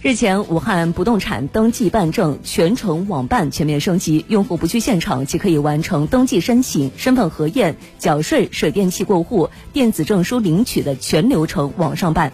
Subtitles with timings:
[0.00, 12.32] 日前武汉不动产登记办证全程网办全面升级用户不去现场即可以完成登记申请身份核验缴税水电气过户电子证书领取的全流程网上办。